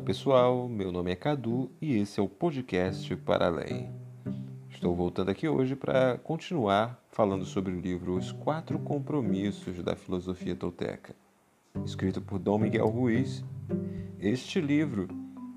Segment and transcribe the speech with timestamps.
[0.00, 3.92] Olá pessoal, meu nome é Cadu e esse é o podcast Para Além.
[4.70, 10.56] Estou voltando aqui hoje para continuar falando sobre o livro Os Quatro Compromissos da Filosofia
[10.56, 11.14] Tolteca,
[11.84, 13.44] escrito por Dom Miguel Ruiz.
[14.18, 15.06] Este livro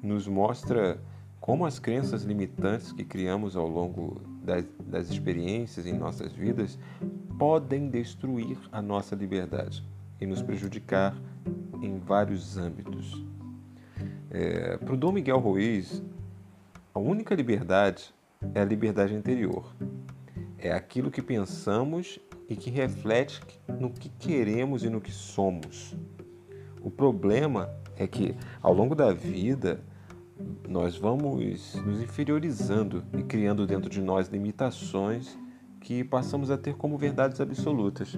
[0.04, 1.02] nos mostra
[1.39, 6.78] como as crenças limitantes que criamos ao longo das, das experiências em nossas vidas
[7.39, 9.82] podem destruir a nossa liberdade
[10.20, 11.16] e nos prejudicar
[11.82, 13.32] em vários âmbitos.
[14.33, 16.01] É, Para o Dom Miguel Ruiz,
[16.91, 18.11] a única liberdade
[18.55, 19.71] é a liberdade interior.
[20.57, 22.19] É aquilo que pensamos
[22.50, 23.39] e que reflete
[23.79, 25.96] no que queremos e no que somos.
[26.82, 29.79] O problema é que, ao longo da vida,
[30.68, 35.38] nós vamos nos inferiorizando e criando dentro de nós limitações
[35.80, 38.17] que passamos a ter como verdades absolutas.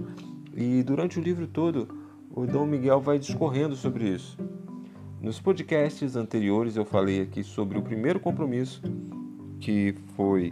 [0.55, 1.89] E durante o livro todo,
[2.31, 4.37] o Dom Miguel vai discorrendo sobre isso.
[5.26, 8.79] Nos podcasts anteriores eu falei aqui sobre o primeiro compromisso,
[9.59, 10.51] que foi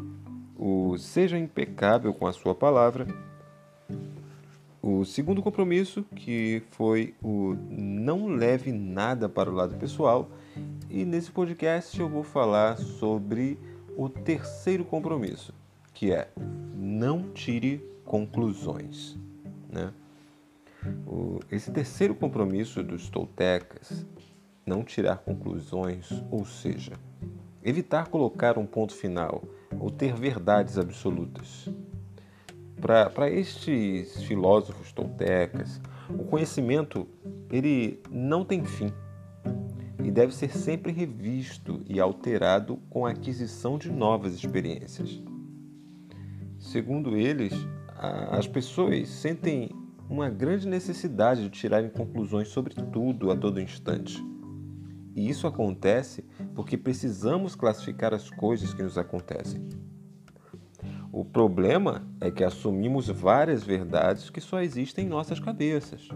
[0.57, 3.05] o seja impecável com a sua palavra.
[4.81, 10.31] O segundo compromisso, que foi o não leve nada para o lado pessoal.
[10.89, 13.59] E nesse podcast eu vou falar sobre
[13.95, 15.53] o terceiro compromisso,
[15.93, 16.29] que é
[16.75, 19.15] não tire conclusões.
[19.69, 19.93] Né?
[21.49, 24.05] esse terceiro compromisso dos toltecas,
[24.65, 26.93] não tirar conclusões, ou seja,
[27.63, 29.43] evitar colocar um ponto final
[29.79, 31.69] ou ter verdades absolutas.
[32.79, 37.07] Para estes filósofos toltecas, o conhecimento
[37.49, 38.91] ele não tem fim
[40.03, 45.23] e deve ser sempre revisto e alterado com a aquisição de novas experiências.
[46.59, 47.53] Segundo eles,
[48.31, 49.69] as pessoas sentem
[50.09, 54.32] uma grande necessidade de tirarem conclusões sobre tudo a todo instante.
[55.15, 56.23] E isso acontece
[56.55, 59.67] porque precisamos classificar as coisas que nos acontecem.
[61.11, 66.07] O problema é que assumimos várias verdades que só existem em nossas cabeças.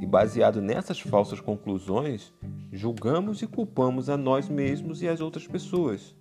[0.00, 2.32] E baseado nessas falsas conclusões,
[2.72, 6.14] julgamos e culpamos a nós mesmos e as outras pessoas.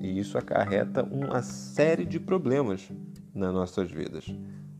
[0.00, 2.90] E isso acarreta uma série de problemas
[3.34, 4.26] nas nossas vidas.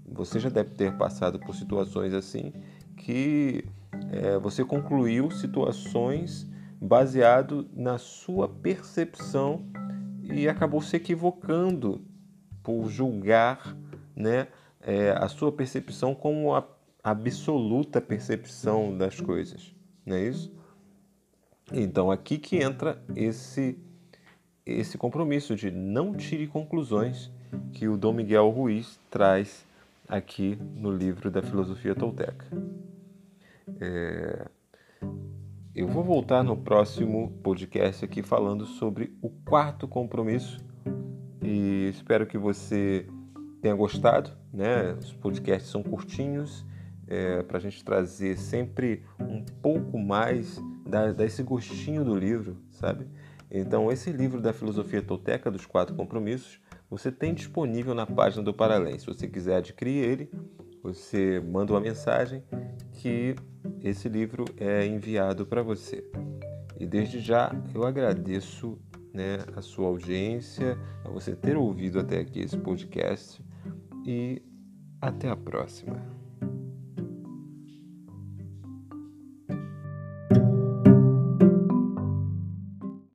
[0.06, 2.52] Você já deve ter passado por situações assim
[2.96, 3.64] que
[4.10, 6.48] é, você concluiu situações
[6.80, 9.64] baseado na sua percepção
[10.22, 12.02] e acabou se equivocando
[12.62, 13.76] por julgar
[14.14, 14.48] né,
[14.80, 16.66] é, a sua percepção como a
[17.02, 20.52] absoluta percepção das coisas, não é isso?
[21.72, 23.78] Então aqui que entra esse
[24.66, 27.30] esse compromisso de não tire conclusões
[27.72, 29.66] que o Dom Miguel Ruiz traz
[30.08, 32.46] aqui no livro da filosofia tolteca.
[33.80, 34.46] É...
[35.74, 40.58] Eu vou voltar no próximo podcast aqui falando sobre o quarto compromisso
[41.42, 43.06] e espero que você
[43.62, 44.30] tenha gostado.
[44.52, 44.92] Né?
[44.92, 46.66] Os podcasts são curtinhos
[47.06, 53.06] é, para a gente trazer sempre um pouco mais da, desse gostinho do livro, sabe?
[53.50, 56.60] Então, esse livro da filosofia tolteca dos quatro compromissos
[56.90, 58.98] você tem disponível na página do Paralém.
[58.98, 60.30] Se você quiser adquirir ele,
[60.82, 62.42] você manda uma mensagem
[62.94, 63.36] que
[63.82, 66.04] esse livro é enviado para você.
[66.78, 68.78] E desde já eu agradeço
[69.12, 73.42] né, a sua audiência, a você ter ouvido até aqui esse podcast
[74.04, 74.42] e
[75.00, 76.19] até a próxima.